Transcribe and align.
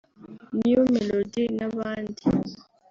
New 0.61 0.81
Melody 0.93 1.43
n'abandi 1.57 2.21